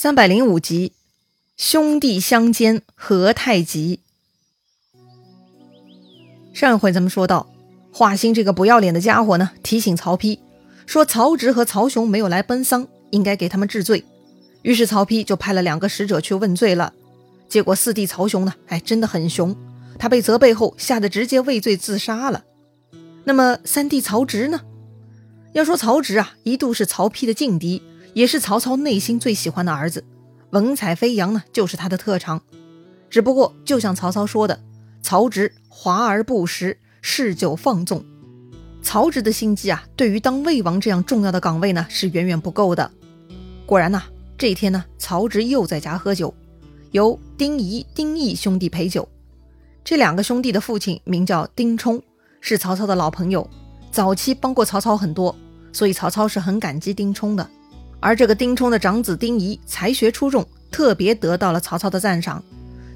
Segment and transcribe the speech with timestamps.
[0.00, 0.92] 三百零五集，
[1.56, 3.98] 兄弟相奸何太急。
[6.54, 7.48] 上一回咱们说到，
[7.92, 10.38] 华歆这个不要脸的家伙呢，提醒曹丕
[10.86, 14.04] 说曹植和曹雄没有来奔丧，应该给他们治罪。
[14.62, 16.92] 于是曹丕就派了两个使者去问罪了。
[17.48, 19.56] 结果四弟曹雄呢，哎，真的很熊，
[19.98, 22.44] 他被责备后吓得直接畏罪自杀了。
[23.24, 24.60] 那么三弟曹植呢？
[25.54, 27.82] 要说曹植啊，一度是曹丕的劲敌。
[28.14, 30.04] 也是曹操内心最喜欢的儿子，
[30.50, 32.40] 文采飞扬呢，就是他的特长。
[33.10, 34.60] 只不过，就像曹操说的，
[35.02, 38.04] 曹植华而不实，嗜酒放纵。
[38.82, 42.90] 曹植的心机啊，对于当魏王这样重要的岗位呢，是远远不够的。
[43.66, 44.02] 果然呐，
[44.36, 46.34] 这一天呢，曹植又在家喝酒，
[46.92, 49.08] 由丁仪、丁义兄弟陪酒。
[49.84, 52.02] 这两个兄弟的父亲名叫丁冲，
[52.40, 53.48] 是曹操的老朋友，
[53.90, 55.34] 早期帮过曹操很多，
[55.72, 57.50] 所以曹操是很感激丁冲的。
[58.00, 62.42] 而这个丁冲的长子丁仪才学出众，特别得到了曹操的赞赏。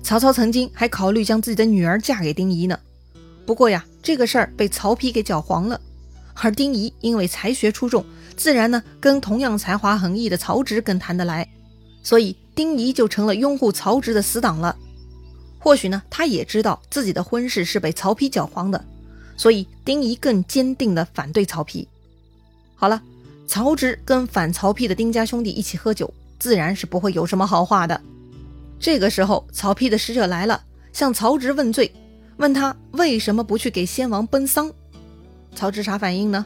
[0.02, 2.79] 曹操曾经还考虑将自己的女儿嫁给丁仪呢。
[3.45, 5.80] 不过呀，这个事儿被曹丕给搅黄了。
[6.35, 8.04] 而丁仪因为才学出众，
[8.37, 11.46] 自然呢跟同样才华横溢的曹植更谈得来，
[12.02, 14.77] 所以丁仪就成了拥护曹植的死党了。
[15.59, 18.84] 或许呢，他也知道自己的婚事是被曹丕搅黄的，
[19.37, 21.87] 所以丁仪更坚定地反对曹丕。
[22.77, 23.02] 好了。
[23.46, 28.01] 曹植跟反曹丕的丁家兄弟一起喝酒，自然是不会有什么好话的。
[28.79, 30.62] 这个时候，曹丕的使者来了，
[30.93, 31.93] 向曹植问罪，
[32.38, 34.73] 问他为什么不去给先王奔丧。
[35.54, 36.45] 曹植啥反应呢？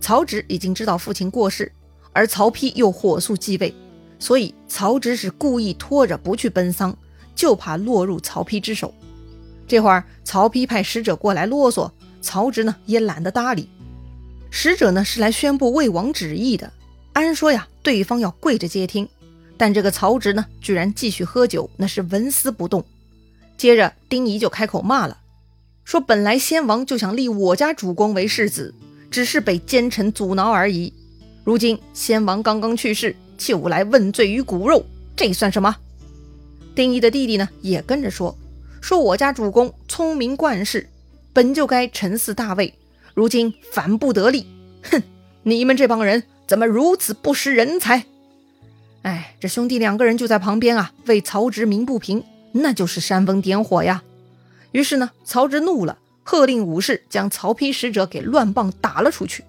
[0.00, 1.72] 曹植已经知道父亲过世，
[2.12, 3.74] 而曹丕又火速继位，
[4.18, 6.96] 所以曹植是故意拖着不去奔丧，
[7.34, 8.92] 就怕落入曹丕之手。
[9.66, 13.68] 这会儿，曹丕派使者过来啰嗦，曹植呢也懒得搭理。
[14.50, 16.72] 使者呢是来宣布魏王旨意的，
[17.12, 19.08] 按说呀，对方要跪着接听，
[19.56, 22.84] 但这个曹植呢，居然继续喝酒，那是纹丝不动。
[23.56, 25.18] 接着丁仪就开口骂了，
[25.84, 28.74] 说本来先王就想立我家主公为世子，
[29.10, 30.92] 只是被奸臣阻挠而已。
[31.44, 34.84] 如今先王刚刚去世，就来问罪于骨肉，
[35.16, 35.76] 这算什么？
[36.74, 38.36] 丁仪的弟弟呢也跟着说，
[38.80, 40.88] 说我家主公聪明冠世，
[41.32, 42.74] 本就该承嗣大位。
[43.14, 44.46] 如今反不得力，
[44.82, 45.02] 哼！
[45.42, 48.04] 你们这帮人怎么如此不识人才？
[49.02, 52.22] 哎，这兄弟两个人就在旁边啊，为曹植鸣不平，
[52.52, 54.02] 那就是煽风点火呀。
[54.72, 59.44] 于是呢，曹植怒了，喝令武士将曹丕使者给乱棒打了出去。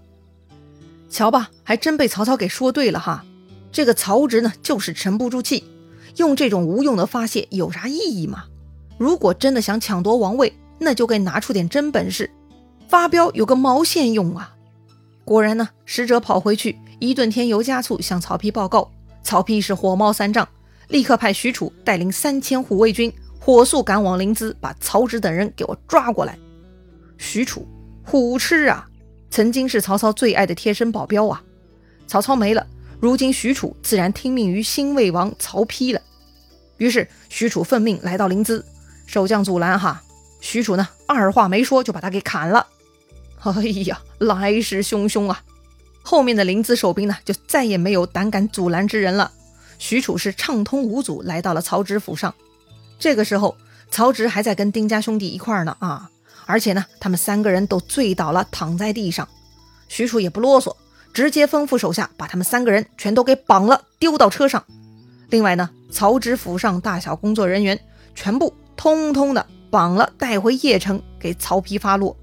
[1.10, 3.26] 瞧吧，还真被曹操给说对了哈。
[3.72, 5.66] 这个曹植呢，就是沉不住气，
[6.16, 8.46] 用这种无用的发泄有啥意义吗？
[8.98, 12.32] 如果真的想抢夺王位，那就该拿出点真本事。
[12.91, 14.53] 发飙有个毛线用啊！
[15.24, 18.91] 果然呢，使者跑回去一顿添油加醋向曹丕报告，
[19.24, 20.46] 曹丕是火冒三丈，
[20.90, 23.09] 立刻派许褚带领三千护卫军
[23.40, 26.38] 火速赶往临淄，把曹植等人给我抓过来。
[27.18, 27.66] 许褚，
[28.03, 28.85] 虎痴啊！
[29.30, 31.41] 曾经是曹操最爱的贴身保镖啊！
[32.07, 32.68] 曹操没了，
[33.00, 36.01] 如今许褚自然听命于新魏王曹丕了。
[36.75, 38.62] 于是许褚奉命来到临淄，
[39.06, 40.03] 守将阻拦哈，
[40.41, 42.68] 许褚呢二话没说就把他给砍了。
[43.44, 45.41] 哎呀，来势汹汹啊！
[46.03, 49.31] 后面的临淄守兵呢，就再也没有胆敢阻拦之人了。
[49.79, 52.34] 许褚是畅通无阻来到了曹植府上。
[53.00, 53.57] 这个时候，
[53.90, 56.09] 曹植还在跟丁家兄弟一块儿呢啊！
[56.46, 59.28] 而且呢，他们三个人都醉倒了，躺在地上。
[59.88, 60.75] 许褚也不啰嗦，
[61.12, 64.63] 直接吩咐手下把他们三个人全都给绑了，丢到车上。
[65.30, 67.80] 另外呢，曹植府上大小工作人员
[68.13, 72.16] 全部通通的绑了，带回邺城给曹丕发落。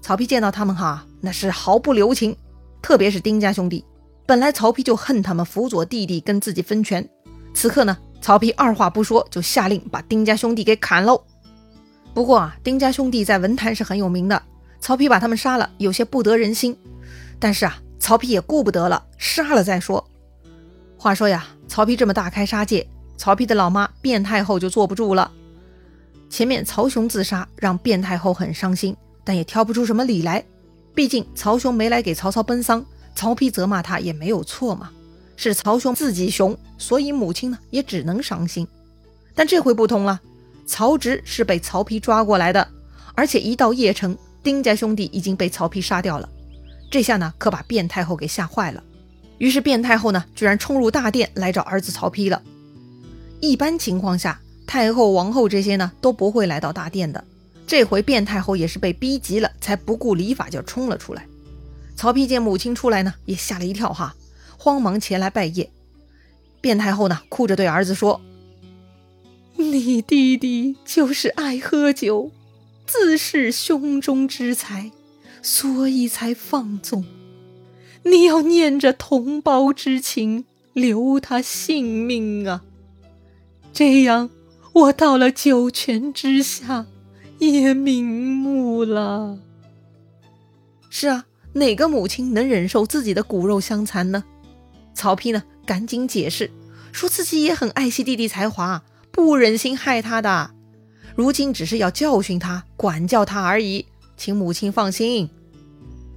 [0.00, 2.36] 曹丕见到他们哈，那是毫不留情，
[2.80, 3.84] 特别是丁家兄弟。
[4.26, 7.06] 本来曹丕就恨他们辅佐弟弟跟自己分权，
[7.54, 11.22] 此刻呢，曹丕二话不说就下令把丁家兄弟给砍喽。
[12.14, 14.42] 不过啊，丁家兄弟在文坛是很有名的，
[14.80, 16.76] 曹丕把他们杀了，有些不得人心。
[17.38, 20.04] 但是啊，曹丕也顾不得了，杀了再说。
[20.96, 25.30] 话说呀，曹丕这么大开杀戒，曹丕的老妈卞太后就坐不住了。
[26.28, 28.96] 前面曹雄自杀，让卞太后很伤心。
[29.28, 30.42] 但也挑不出什么理来，
[30.94, 32.82] 毕竟曹雄没来给曹操奔丧，
[33.14, 34.88] 曹丕责骂他也没有错嘛。
[35.36, 38.66] 是曹雄自己熊，所以母亲呢也只能伤心。
[39.34, 40.18] 但这回不同了，
[40.64, 42.66] 曹植是被曹丕抓过来的，
[43.14, 46.26] 而且一到邺城，丁家兄弟已经被曹丕杀掉了。
[46.90, 48.82] 这下呢，可把卞太后给吓坏了。
[49.36, 52.42] 于是卞太后呢，居然冲入大殿来找儿子曹丕了。
[53.40, 57.22] 一般情况下，太后、王后这些呢都不会来到大殿的。
[57.68, 61.26] 这回卞太后也是被逼急了，才不顾礼法就冲了出来。
[61.94, 64.16] 曹丕见母亲出来呢，也吓了一跳哈，
[64.56, 65.68] 慌忙前来拜谒。
[66.62, 68.22] 卞太后呢，哭着对儿子说
[69.56, 72.32] ：“你弟弟就是爱喝酒，
[72.86, 74.90] 自恃胸中之才，
[75.42, 77.04] 所以才放纵。
[78.04, 82.62] 你要念着同胞之情，留他性命啊！
[83.74, 84.30] 这样，
[84.72, 86.86] 我到了九泉之下，
[87.38, 89.38] 也瞑目了。”
[90.90, 94.24] 是啊，哪个母亲能忍受自己的骨肉相残呢？
[94.94, 95.42] 曹丕呢？
[95.66, 96.50] 赶紧解释，
[96.92, 98.82] 说自己也很爱惜弟弟才华，
[99.12, 100.50] 不忍心害他的。
[101.14, 103.84] 如今只是要教训他、管教他而已，
[104.16, 105.28] 请母亲放心。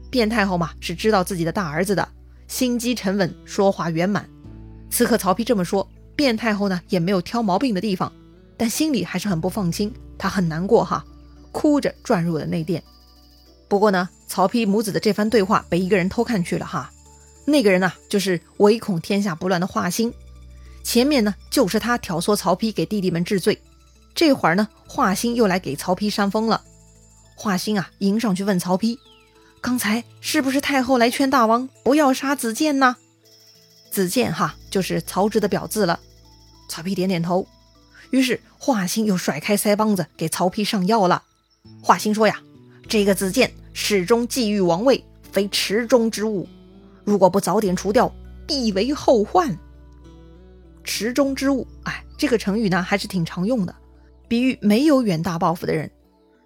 [0.09, 2.07] 卞太后嘛，是知道自己的大儿子的，
[2.47, 4.25] 心机沉稳，说话圆满。
[4.89, 5.85] 此刻曹丕这么说，
[6.15, 8.11] 卞太后呢也没有挑毛病的地方，
[8.55, 11.03] 但心里还是很不放心，她很难过哈，
[11.51, 12.83] 哭着转入了内殿。
[13.67, 16.91] 不过呢，曹丕母子的这番对话被一个人偷看去了哈。
[17.45, 20.13] 那个人呢，就是唯恐天下不乱的华歆。
[20.83, 23.61] 前面呢，就是他挑唆曹丕给弟弟们治罪。
[24.13, 26.61] 这会儿呢，华歆又来给曹丕扇风了。
[27.35, 28.97] 华歆啊，迎上去问曹丕
[29.61, 32.97] ：“刚才是不是太后来劝大王不要杀子建呢？”
[33.89, 35.99] 子建哈，就是曹植的表字了。
[36.67, 37.47] 曹丕点点头。
[38.11, 41.23] 于是华歆又甩开腮帮子给曹丕上药了。
[41.81, 42.39] 华歆说呀
[42.87, 46.47] ：“这个子建始终觊觎王位，非池中之物。”
[47.03, 48.13] 如果不早点除掉，
[48.47, 49.57] 必为后患。
[50.83, 53.75] 池中之物，哎，这个成语呢还是挺常用的，
[54.27, 55.89] 比喻没有远大抱负的人。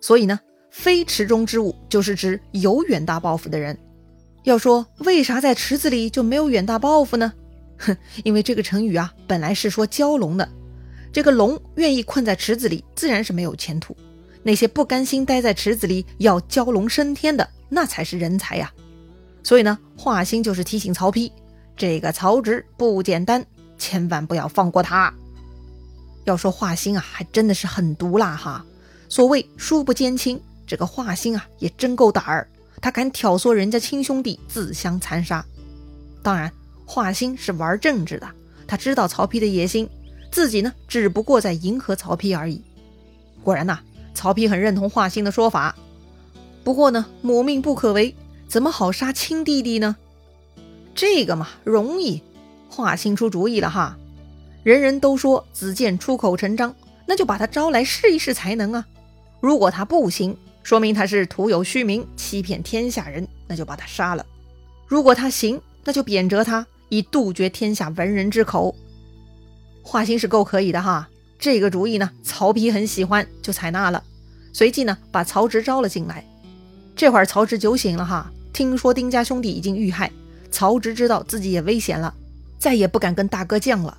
[0.02, 0.40] 所以呢，
[0.72, 3.78] 非池中之物就是指有远大抱负的人。
[4.44, 7.34] 要说为啥在池子里就没有远大抱负呢？
[7.78, 10.50] 哼，因为这个成语啊本来是说蛟龙的，
[11.12, 13.96] 这个龙愿意困在池子里，自然是没有前途。
[14.48, 18.72] 那些不甘心待在池子里要蛟龙升天的，那才是人才呀。
[19.42, 21.32] 所以呢，华歆就是提醒曹丕，
[21.76, 23.44] 这个曹植不简单，
[23.80, 25.12] 千万不要放过他。
[26.26, 28.64] 要说华歆啊，还真的是很毒辣哈。
[29.10, 32.48] 所谓书不兼亲，这个华歆啊也真够胆儿，
[32.80, 35.44] 他敢挑唆人家亲兄弟自相残杀。
[36.22, 36.52] 当然，
[36.86, 38.30] 华歆是玩政治的，
[38.68, 39.90] 他知道曹丕的野心，
[40.32, 42.62] 自己呢只不过在迎合曹丕而已。
[43.44, 43.80] 果然呐，
[44.16, 45.76] 曹丕很认同华歆的说法。
[46.64, 48.16] 不过呢，母命不可违。
[48.48, 49.96] 怎么好杀亲弟弟呢？
[50.96, 52.22] 这个嘛，容易。
[52.70, 53.98] 华歆出主意了哈。
[54.64, 56.74] 人人都说子建出口成章，
[57.06, 58.86] 那就把他招来试一试才能啊。
[59.42, 64.26] 如果他不行，说明他是徒有虚名，欺骗天下人，那就把他杀了。
[64.88, 68.76] 如果他行，那就贬谪他，以杜绝天下文人之口。
[69.84, 71.08] 华歆是够可以的哈。
[71.38, 74.04] 这个主意呢，曹丕很喜欢，就采纳了。
[74.54, 76.26] 随即呢，把曹植招了进来。
[76.96, 78.32] 这会儿曹植酒醒了哈。
[78.54, 80.10] 听说丁家兄弟已经遇害，
[80.50, 82.14] 曹植知道自己也危险了，
[82.58, 83.98] 再也不敢跟大哥犟了。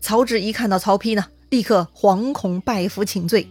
[0.00, 3.48] 曹植一看到曹丕呢，立刻惶恐拜服请罪。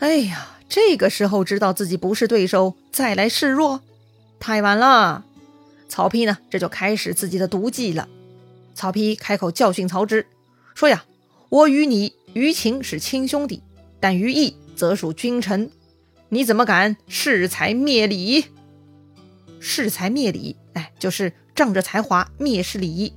[0.00, 3.80] 哎呀，这个时候知道自己不是对手，再来示弱，
[4.38, 5.24] 太晚了。
[5.88, 8.06] 曹丕呢，这就开始自己的毒计了。
[8.74, 10.26] 曹丕开口教训曹植，
[10.74, 11.06] 说呀
[11.48, 13.62] ：“我与你于情是亲兄弟，
[14.00, 15.70] 但于义则属君臣，
[16.28, 18.44] 你怎么敢恃才灭礼？”
[19.60, 23.12] 恃才灭礼，哎，就是仗着才华蔑视礼仪。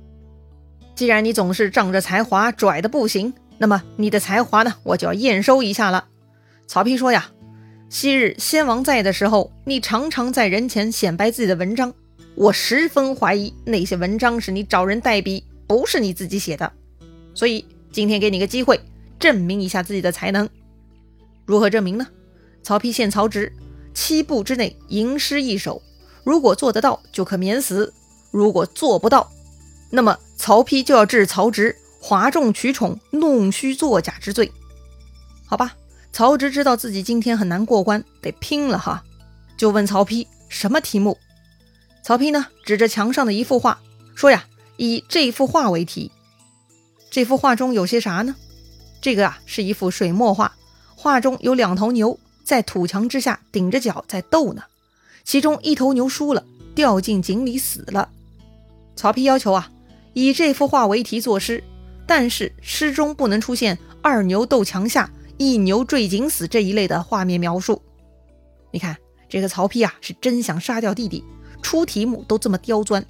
[0.94, 6.08] 既然你总是仗着才华拽的不行，那么你的才华呢，我就要验收一下了。
[6.66, 7.30] 曹丕说呀
[7.88, 11.94] ：“昔日先王在的时候，你常常在人前显摆自己的文章，
[12.34, 16.72] 我十分怀疑那些文章是你找人代笔，不是你自己写的。
[17.34, 18.80] 所以今天给你个机会，
[19.22, 20.50] 证明一下自己的才能。
[21.46, 22.06] 如何证明呢？
[22.62, 23.52] 曹丕献曹植
[23.94, 25.80] 七步之内吟诗一首。”
[26.24, 27.92] 如果做得到，就可免死；
[28.30, 29.28] 如果做不到，
[29.90, 34.52] 那么曹丕就要治曹植哗众取宠、弄虚作假之罪。
[35.44, 35.74] 好吧，
[36.12, 39.02] 曹植知道自己今天很难过关，得拼了哈，
[39.56, 41.18] 就问曹丕什么题目。
[42.04, 43.80] 曹丕呢，指着墙上的一幅画，
[44.14, 44.44] 说呀
[44.78, 46.12] ：“以这幅画为题。”
[47.10, 48.36] 这幅画中有些啥呢？
[49.02, 50.56] 这个啊，是一幅水墨画，
[50.94, 54.62] 画中有两头牛在土墙之下顶着脚在斗呢。
[55.24, 58.08] 其中一头牛输了，掉进井里死了。
[58.94, 59.72] 曹丕要求啊，
[60.12, 61.64] 以这幅画为题作诗，
[62.06, 67.82] 但是诗中不能出现二牛斗墙下，一牛坠井死这一类的画面描述。
[68.70, 68.96] 你看
[69.28, 71.24] 这个曹丕啊，是真想杀掉弟弟，
[71.60, 73.04] 出题目都这么刁钻。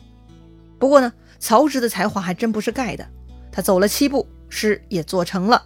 [0.79, 3.07] 不过呢，曹植的才华还真不是盖的，
[3.53, 5.63] 他走了七步，诗也做成了。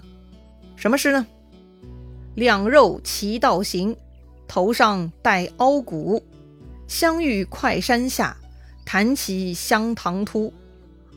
[0.77, 1.27] 什么诗呢？
[2.35, 3.97] 两肉齐道行，
[4.47, 6.23] 头上戴凹骨。
[6.87, 8.37] 相遇快山下，
[8.85, 10.53] 弹起香堂突。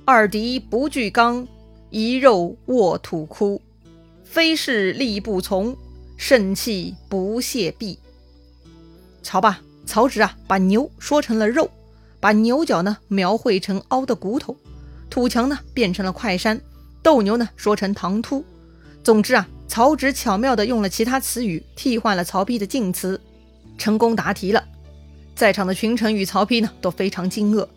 [0.06, 1.48] 二敌不惧刚，
[1.90, 3.62] 一肉卧土枯。
[4.24, 5.76] 非是力不从，
[6.18, 8.00] 肾气不泄闭。
[9.22, 11.70] 瞧吧，曹植啊，把牛说成了肉，
[12.20, 14.56] 把牛角呢描绘成凹的骨头，
[15.10, 16.60] 土墙呢变成了快山，
[17.04, 18.44] 斗牛呢说成唐突。
[19.04, 23.20] 总之啊，曹植巧妙地用了其他词语替换了曹丕的晋词，
[23.78, 24.64] 成功答题了。
[25.36, 27.68] 在场的群臣与曹丕呢都非常惊愕。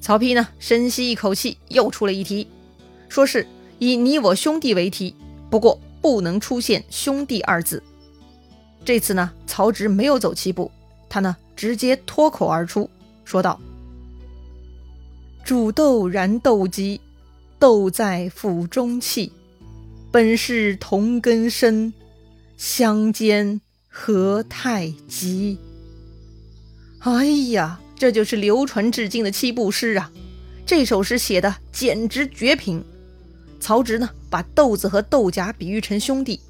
[0.00, 2.46] 曹丕呢深吸一口气，又出了一题，
[3.08, 3.46] 说是
[3.78, 5.14] 以你我兄弟为题。
[5.50, 7.82] 不过不能出现“兄弟”二字。
[8.84, 10.70] 这次呢，曹植没有走七步，
[11.08, 12.90] 他呢直接脱口而出，
[13.24, 13.58] 说道
[15.42, 17.00] ：“煮豆燃豆萁，
[17.58, 19.32] 豆在釜中泣。
[20.16, 21.92] 本是同根生，
[22.56, 25.58] 相煎何太急。”
[27.04, 30.10] 哎呀，这就是流传至今的七步诗啊！
[30.64, 32.82] 这首诗写的简直绝品。
[33.60, 36.40] 曹植呢，把豆子和豆荚比喻成兄弟，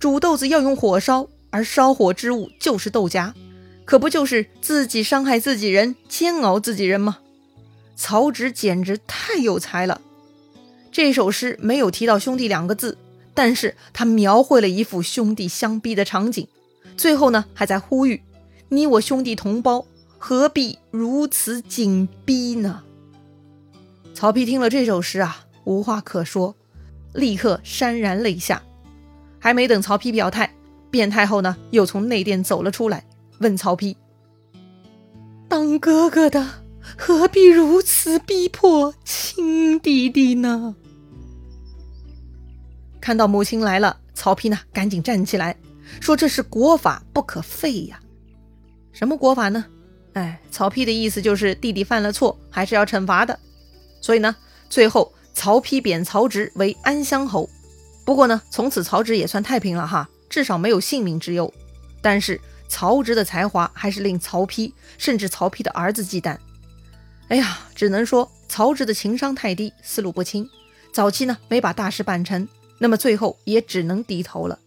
[0.00, 3.32] 煮豆子要用火烧，而烧火之物就是豆荚，
[3.84, 7.18] 可不就是自己伤害自己人，煎熬自己人吗？
[7.94, 10.00] 曹植简直太有才了。
[10.90, 12.98] 这首诗没有提到兄弟两个字，
[13.34, 16.46] 但是他描绘了一幅兄弟相逼的场景，
[16.96, 18.22] 最后呢，还在呼吁
[18.68, 19.84] 你我兄弟同胞，
[20.18, 22.82] 何必如此紧逼呢？
[24.14, 25.40] 曹丕听了这首诗啊。
[25.64, 26.54] 无话可说，
[27.14, 28.62] 立刻潸然泪下。
[29.38, 30.54] 还没等曹丕表态，
[30.90, 33.06] 卞太后呢又从内殿走了出来，
[33.38, 33.96] 问曹丕
[35.48, 36.46] ：“当哥哥的
[36.98, 40.76] 何必如此逼迫亲弟弟呢？”
[43.04, 45.54] 看到母亲来了，曹丕呢赶紧站起来，
[46.00, 48.00] 说：“这是国法，不可废呀。”
[48.94, 49.66] 什么国法呢？
[50.14, 53.38] 哎，曹丕的意思就是弟弟犯了错，还是要惩罚的。
[54.00, 54.34] 所以呢，
[54.70, 55.12] 最后。
[55.34, 57.50] 曹丕贬曹植为安乡侯，
[58.04, 61.52] 不过呢，从此曹植也算太平了哈，至少没有性命之忧。
[62.00, 66.38] 但是曹植的才华还是令曹丕甚至曹丕的儿子忌惮。
[67.26, 70.48] 哎呀，只能说曹植的情商太低，思路不清，
[70.92, 72.46] 早期呢没把大事办成，
[72.84, 74.58] 那么最后也只能低头了。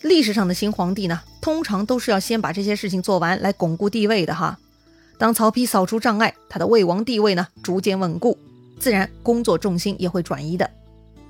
[0.00, 4.58] 历史上的新皇帝呢，通常都是要先把这些事情做完来巩固地位的哈。
[5.18, 8.38] 当曹丕扫除障碍，他的魏王地位呢逐渐稳固。
[8.80, 10.70] 自然，工作重心也会转移的。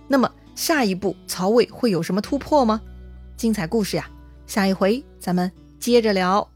[0.06, 2.80] 那么，下一步曹魏会有什么突破吗？
[3.36, 4.08] 精彩故事呀，
[4.46, 5.50] 下一回咱们
[5.80, 6.48] 接着聊。